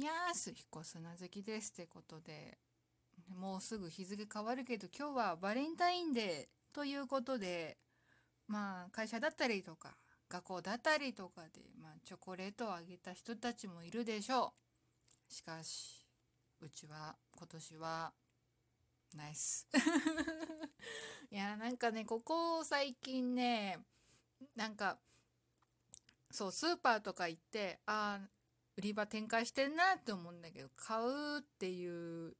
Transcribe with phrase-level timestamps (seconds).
[0.00, 2.56] にゃーす、彦砂好きですってことで、
[3.38, 7.76] もうすぐ日付変わるけど、今日はバレンタインデーということで、
[8.48, 9.94] まあ、会社だったりとか、
[10.30, 14.54] 学校だったりとかで、まあ、チョコレートをあげた人たちもいるでしょ
[15.28, 15.34] う。
[15.34, 16.02] しかし、
[16.62, 18.12] うちは今年は、
[19.14, 19.68] ナイス。
[21.30, 23.78] いや、なんかね、ここ最近ね、
[24.56, 24.98] なんか、
[26.30, 28.39] そう、スーパーとか行って、ああ、
[28.80, 32.32] 売り場展開してんなって思うんだけど、買うっていう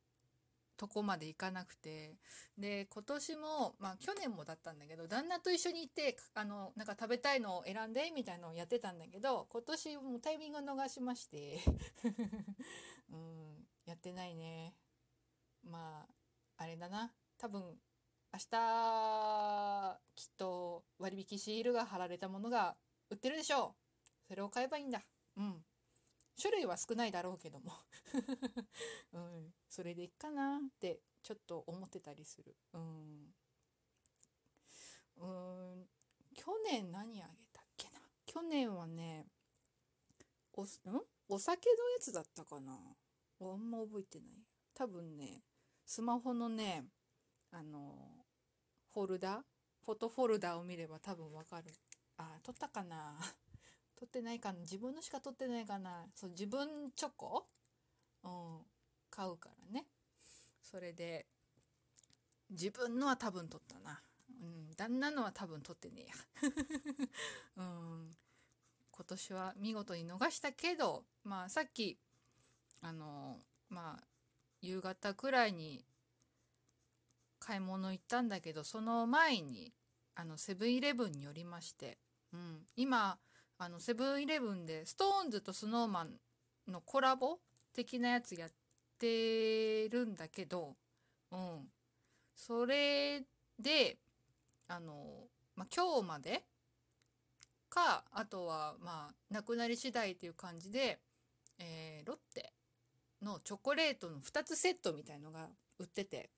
[0.78, 2.16] とこまで行かなくて。
[2.56, 11.60] で、今年も、まあ去年もだったんだけど、旦那と一緒に行って、あの、なんか食べたいのを選んで、みたいなのをやってたんだけど、今年もタイミングを逃しまして
[13.12, 14.74] うん、やってないね。
[15.62, 16.08] ま
[16.56, 17.12] あ、あれだな。
[17.36, 17.78] 多分、
[18.32, 22.78] 明日、きっと割引シールが貼られたものが
[23.10, 23.74] 売ってるでしょ
[24.24, 24.28] う。
[24.28, 25.02] それを買えばいいんだ。
[25.36, 25.62] うん。
[26.40, 27.72] 種類は少ないだろうけども
[29.12, 32.56] うん、それでいっかなってちょっと思ってたりする。
[32.72, 33.34] うん。
[35.16, 35.88] うん、
[36.34, 38.00] 去年何あげたっけな。
[38.24, 39.26] 去年はね、
[40.54, 40.66] お、ん？
[41.28, 42.72] お酒のやつだったかな。
[43.40, 44.28] あんま覚えてない。
[44.74, 45.42] 多分ね、
[45.84, 46.84] スマホのね、
[47.50, 48.24] あの、
[48.92, 49.44] フォルダ？
[49.84, 51.72] フォトフォルダを見れば多分わかる。
[52.16, 53.16] あ、撮ったかな
[54.00, 54.60] 撮ってないかな。
[54.60, 56.06] 自分のしか撮ってないかな。
[56.16, 57.46] そう自分チョコ？
[58.24, 58.58] うん。
[59.10, 59.84] 買うからね。
[60.62, 61.26] それで
[62.48, 64.00] 自分のは多分撮ったな。
[64.42, 64.74] うん。
[64.74, 66.14] 旦那のは多分撮ってねえや。
[67.58, 68.16] うん。
[69.00, 71.98] 今年は見事に逃したけどまあさっき
[72.82, 73.38] あの
[73.70, 74.04] まあ
[74.60, 75.84] 夕方くらいに
[77.38, 79.72] 買い物行ったんだけどその前に
[80.14, 81.96] あのセブンイレブンに寄りまして、
[82.34, 83.18] うん、今
[83.62, 86.14] あのセブンイレブンでストーンズとスノーマン
[86.66, 87.36] のコラボ
[87.74, 88.50] 的なやつやっ
[88.98, 90.76] てるんだけど、
[91.30, 91.68] うん。
[92.34, 93.20] それ
[93.58, 93.98] で、
[94.66, 95.26] あの、
[95.56, 96.42] まあ、今日まで
[97.68, 100.98] か、あとは、まあ、なくなり次第っていう感じで、
[101.58, 102.54] えー、ロッテ
[103.20, 106.30] のチョコレートの2つセットみたいのが売ってて、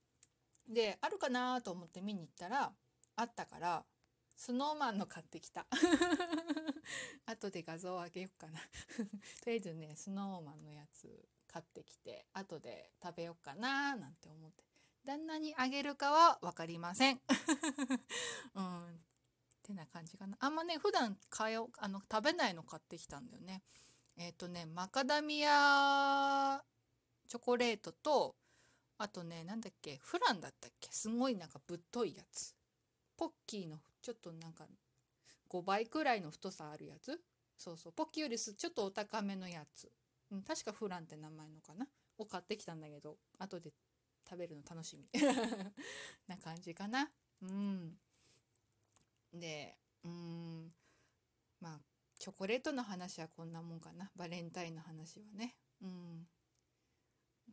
[0.69, 2.73] で、あるかなと思って見に行ったら、
[3.15, 3.85] あったから、
[4.37, 5.67] スノーマンの買ってきた。
[7.27, 8.61] 後で画像をあげようかな
[9.43, 14.65] とりあえずね、スノーマンのやつ買ってきて、後で食べようかななんて思って。
[15.05, 17.21] 旦那にあげるかは分かりません。
[18.55, 18.95] うん。
[18.95, 18.99] っ
[19.63, 20.37] てな感じかな。
[20.41, 23.63] あんまね、普段買よあの、食べないの買ってきたんだよね。
[24.17, 26.63] えっ、ー、とね、マカダミア
[27.29, 28.37] チョコレートと、
[28.99, 32.55] あとね、なんだっけ、フランだったっけすごいなんかぶっといやつ。
[33.17, 34.67] ポッキーのちょっとなんか
[35.49, 37.19] 5倍くらいの太さあるやつ？
[37.57, 37.93] そうそう。
[37.93, 39.91] ポッキーよりちょっとお高めのやつ、
[40.31, 41.87] うん、確かフランって名前のかな？
[42.19, 43.73] を買ってきたんだけど後で
[44.29, 45.09] 食べるの楽しみ。
[46.27, 47.09] な感じかな？
[47.43, 47.97] うん。
[49.33, 50.73] でうん。
[51.61, 51.81] まあ
[52.19, 54.11] チョコレートの話はこんなもんかな？
[54.17, 55.57] バレンタインの話はね。
[55.81, 56.27] うん。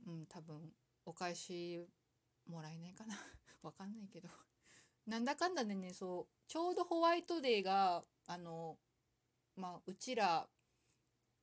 [0.07, 0.73] うん多分
[1.05, 1.85] お返し
[2.47, 3.15] もらえないかな？
[3.61, 4.29] わかんないけど。
[5.07, 8.77] なんだかんだでねそうちょうどホワイトデーがあの
[9.55, 10.47] まあうちら、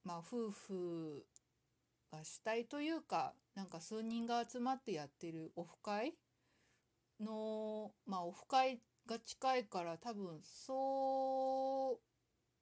[0.04, 1.26] まあ、夫婦
[2.12, 6.14] が主体というかなんか数人が集まってやってるオフ会
[7.20, 11.98] のまあオフ会が近いから多分そ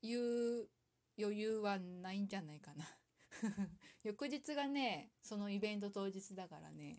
[0.03, 0.69] ういう
[1.19, 2.85] 余裕はないんじゃないかな。
[4.05, 6.99] 翌日がねそのイベント当日だからね。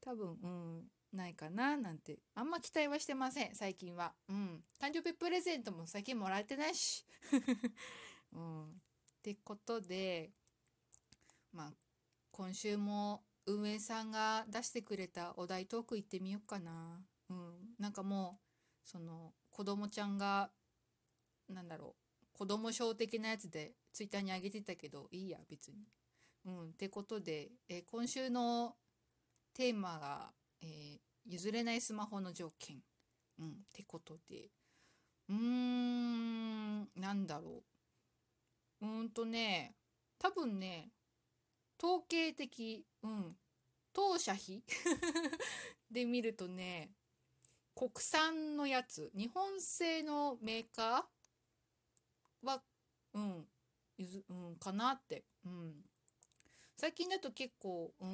[0.00, 0.90] 多分うん。
[1.12, 4.12] ないかななんてあんま期待はしてません最近は。
[4.28, 4.64] うん。
[4.80, 7.04] 誕生日プレゼントも最近もらえてないし。
[8.32, 8.68] うん。
[8.68, 8.68] っ
[9.22, 10.30] てことで
[11.52, 11.72] まあ
[12.30, 17.04] 今週も運営さんが出してくれたお題トーク行ってみようかな。
[17.28, 17.74] うん。
[17.78, 18.40] なんかも
[18.84, 20.50] うその子供ちゃんが
[21.48, 25.86] なんだろう子供賞的なやつでツイッターに上げてたけどいいや別に。
[26.44, 26.70] うん。
[26.70, 28.76] ってことで、え、今週の
[29.54, 30.32] テーマが
[30.62, 32.82] えー、譲れないスマホの条件。
[33.38, 34.50] うん、ってことで。
[35.28, 37.62] うーん、なんだろ
[38.80, 38.86] う。
[38.86, 39.76] うんとね、
[40.18, 40.90] 多分ね、
[41.82, 43.36] 統計的、うん、
[43.92, 44.62] 当社費
[45.90, 46.92] で見るとね、
[47.74, 52.62] 国産のやつ、日本製のメーカーは、
[53.14, 53.48] うん、
[54.28, 55.24] うん、かなって。
[55.44, 55.84] うん。
[56.76, 58.08] 最近だと結構、うー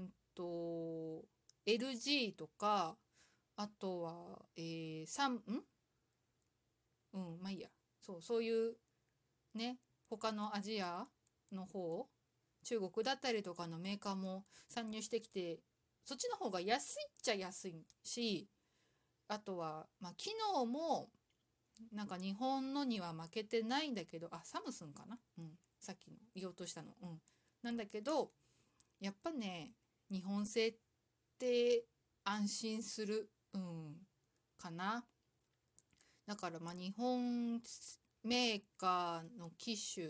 [0.00, 1.24] んと、
[1.66, 2.96] LG とか、
[3.56, 5.40] あとは、えー、サン、ん？
[7.12, 7.68] うん、まあいいや。
[8.00, 8.74] そう、そういう、
[9.54, 9.78] ね、
[10.08, 11.06] 他のアジア
[11.52, 12.06] の方
[12.64, 15.60] 中国だったりとかのメーカーも参入してきて
[16.04, 18.48] そっちの方が安いっちゃ安いし
[19.28, 21.08] あとは、まあ、機能も
[21.92, 25.50] なんか日本のには負けてないんだけどあサムスンかな、うん、
[25.80, 27.20] さっきの言おうとしたの、うん、
[27.62, 28.30] なんだけど
[29.00, 29.72] やっぱね
[30.10, 30.74] 日本製っ
[31.44, 31.84] て
[32.24, 33.96] 安心する、うん、
[34.56, 35.04] かな。
[36.26, 37.60] だからまあ日本
[38.22, 40.06] メーカーの機種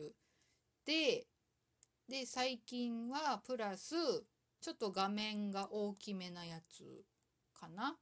[0.86, 1.26] で
[2.08, 3.94] で最近はプラス
[4.60, 7.04] ちょっと画面が大きめなやつ
[7.52, 7.96] かな。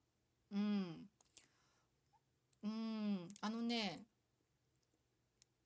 [0.52, 1.08] うん。
[2.64, 3.29] うん。
[3.40, 4.02] あのね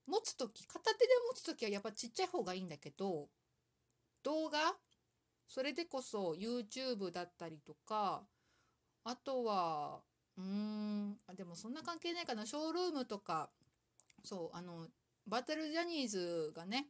[0.07, 3.29] 持つ時片手で持つ時はやっぱちっちゃい方がいいんだけど
[4.23, 4.77] 動画
[5.47, 8.23] それでこそ YouTube だったりとか
[9.05, 10.01] あとは
[10.37, 12.45] うーんでもそんな関係ないかな。
[12.45, 13.51] ショールームとか
[14.25, 14.87] そうあの
[15.27, 16.89] バトルジャニーズがね、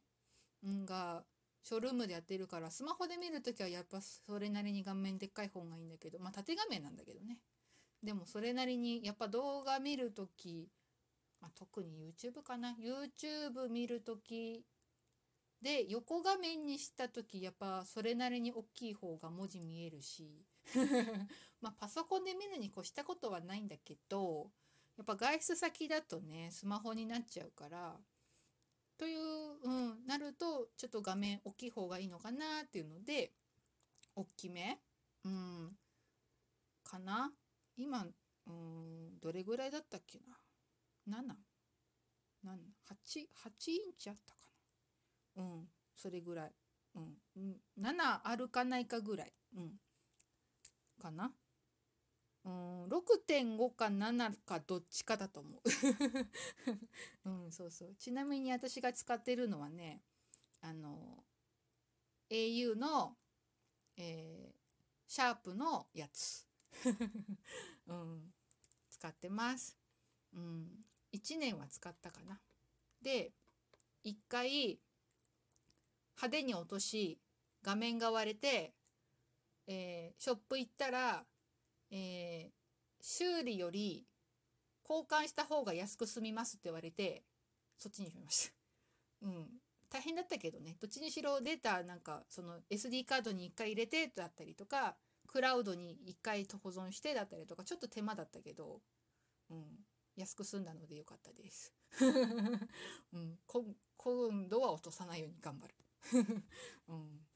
[0.67, 1.23] ん、が
[1.63, 7.39] ショールームでやってるからスマホで見るときはやっぱそれなりに画面でっかい方がいいんだけどまあ縦画面なんだけどね。
[8.03, 10.69] でもそれなりにやっぱ動画見るとき、
[11.41, 12.77] まあ、特に YouTube かな。
[12.81, 14.65] YouTube 見るとき
[15.63, 20.45] で横画面にした時やっぱそれなりに大きい方が文字見えるし
[21.61, 24.51] まあパソコンで見るに越したことはないんだけど
[24.97, 27.99] やっぱ外出先だとねスマホになっちゃうから
[28.99, 29.21] という、
[29.63, 33.33] うん、なるとちょっと画面大きい方がいいのかなっていうので
[34.15, 34.81] 大きめ、
[35.25, 35.77] うん、
[36.83, 37.33] かな。
[37.77, 38.07] 今、
[38.47, 40.39] うん、どれぐらいだったっけな
[41.07, 41.35] ？7?
[42.47, 44.36] 8, 8インチあった
[45.37, 45.69] うん。
[45.95, 46.53] それぐらい、
[46.95, 49.73] うん、7あるかないかぐらい、うん、
[51.01, 51.33] かな。
[52.45, 52.85] うん。
[52.87, 55.63] 6.5か7かどっちかだと思う。
[57.29, 57.95] うんそうそう。
[57.99, 60.03] ちなみに私が使ってるのはね
[60.61, 61.25] あの
[62.31, 63.17] au の、
[63.97, 64.55] えー、
[65.07, 66.47] シャープのやつ、
[67.87, 68.35] うん、
[68.91, 69.77] 使ってます、
[70.33, 72.41] うん、1年は使ったかな。
[73.01, 73.33] で
[74.05, 74.81] 1回
[76.17, 77.19] 派手に落とし
[77.63, 78.75] 画面が割れて、
[79.67, 81.25] えー、ショップ行ったら
[81.91, 82.53] えー、
[83.01, 84.07] 修理より
[84.89, 87.25] 交換した方が安く済みますって言われて、
[87.77, 88.55] そっちにしました。
[89.27, 89.61] うん。
[89.89, 94.97] 大変だったけどね、どっちにしろデータなんか、その SD カードに1回入れてだったりとか、
[95.29, 98.83] クラウドに1回保存してだったりとか、ちょっと手間だったけど、
[99.51, 99.87] うん。
[100.17, 101.75] 安く済んだのでよかったです。
[103.13, 103.39] うん、
[103.97, 105.75] 今度は落とさないように頑張る。
[106.89, 107.27] うん。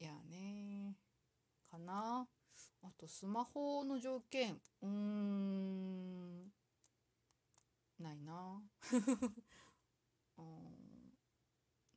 [0.00, 0.96] いやね。
[1.70, 2.28] かな。
[2.82, 4.60] あとスマホの条件。
[4.80, 6.52] うーん。
[7.98, 8.62] ないな。
[10.38, 11.18] うん。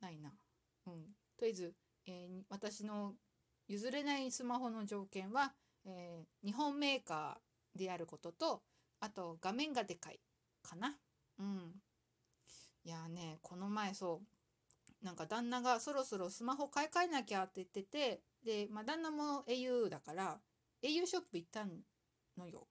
[0.00, 0.32] ないな。
[0.86, 1.16] うん。
[1.36, 1.74] とりあえず、
[2.06, 3.16] えー、私の
[3.66, 5.54] 譲れないスマホの条件は、
[5.84, 8.62] えー、日本メーカーであることと
[9.00, 10.20] あと画面がでかい
[10.62, 10.98] かな。
[11.38, 11.82] うん。
[12.84, 14.35] いやねこの前そう
[15.06, 20.40] なんか旦那がそろそろスマホ買い替えなきゃって言っててで、まあ、旦那も au だから
[20.82, 21.64] au ショップ行った
[22.36, 22.66] のよ。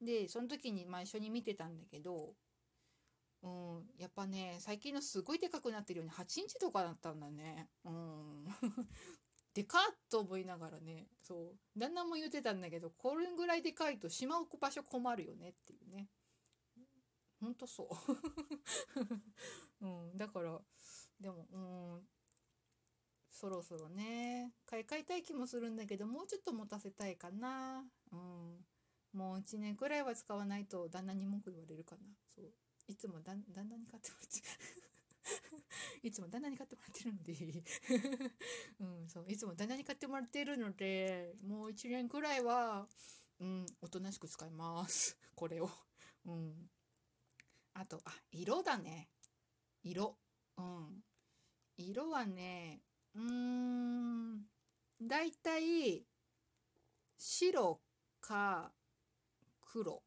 [0.00, 2.34] で、その時にまあ一緒に見てたんだけど、
[3.42, 7.68] うん、やっぱね、最近のすごいでかくなってるように8インチとかだったんだね。
[7.84, 8.44] うん。
[9.52, 11.78] でかっと思いながらね、そう。
[11.78, 16.08] 旦那も言ってたんだけど、これぐらいでかいとしまう場所困るよねっていうね。
[17.40, 17.88] ほんとそう。
[19.80, 20.60] うん、だから、
[21.20, 22.00] でも、うん、
[23.30, 27.84] そろそろね買い替えたい気もするんだけどもうちょっと持たせたいかな。
[28.12, 28.64] うん。
[29.12, 32.02] もう1年くらいは使わないと旦那に文句言われるかな。
[32.34, 32.44] そう。
[32.86, 34.40] いつも旦那に買ってもらって
[36.06, 37.64] いつも旦那に買ってもらってるので。
[38.80, 39.24] うんそう。
[39.28, 42.88] いつも旦那に買ってもらってるのでもう1年くらいは
[43.40, 45.18] うんおとなしく使います。
[45.34, 45.70] これを。
[46.24, 46.70] うん。
[47.74, 49.08] あとあ色だね。
[49.82, 50.18] 色。
[50.56, 51.04] うん。
[51.76, 52.80] 色はね
[53.14, 54.42] うーん、
[55.00, 56.04] だいたい
[57.18, 57.80] 白
[58.20, 58.72] か
[59.60, 60.02] 黒。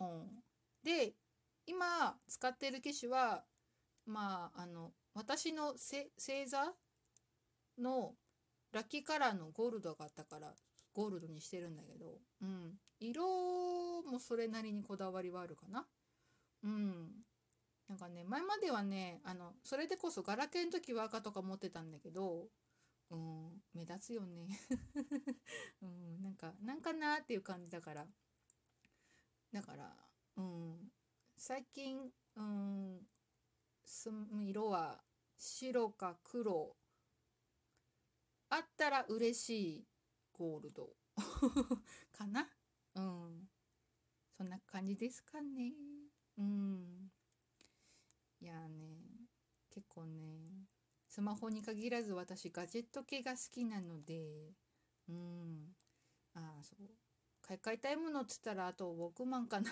[0.00, 0.42] うん。
[0.82, 1.14] で、
[1.66, 3.44] 今使ってる機種は、
[4.06, 6.10] まあ、あの、私の星
[6.46, 6.74] 座
[7.78, 8.14] の
[8.72, 10.52] ラッキーカラーのゴールドがあったから、
[10.92, 12.72] ゴールドにしてるんだけど、うん。
[13.00, 15.86] 色もそれなりにこだわりはあるかな。
[16.64, 17.24] うん。
[17.88, 22.48] なんかね前まではねあのそれでこそガラケーの時は赤とか持ってたんだけど
[23.10, 24.48] うん目立つよね。
[25.82, 28.06] うんなんかなんかなっていう感じだから。
[29.52, 29.94] だから
[30.36, 30.92] うん
[31.36, 33.06] 最近うん
[34.46, 35.04] 色は
[35.36, 36.76] 白か黒。
[38.48, 39.86] あったら嬉しい
[40.32, 40.96] ゴールド。
[42.12, 42.48] かな？
[42.94, 43.48] うん。
[44.36, 45.74] そんな感じですかね。
[46.38, 47.12] うん
[48.40, 49.30] いやね
[49.70, 50.66] 結構ね
[51.08, 54.52] スマホに限らず私ガジェット系が好きなので
[55.08, 55.68] うん
[56.34, 56.86] ああそう
[57.40, 59.70] 買い替えたいものっつったらあとウォークマンかな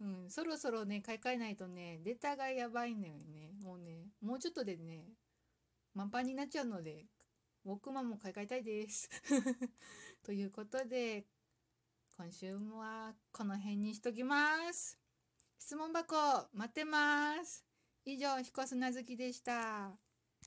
[0.00, 5.04] うん、そろそろね買い替えないとねデータがやばいのよねもうねもうちょっとでね
[5.94, 7.06] 満帆になっちゃうので
[7.64, 9.08] ウォークマンも買い替えたいです
[10.24, 11.24] ということで
[12.16, 14.36] 今週はこの辺にしときま
[14.72, 14.98] す
[15.58, 16.16] 質問箱
[16.52, 17.63] 待ってます
[18.06, 20.03] 以上彦砂月でした。